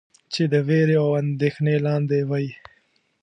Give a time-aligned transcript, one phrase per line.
[0.33, 2.47] چې د وېرې او اندېښنې لاندې وئ.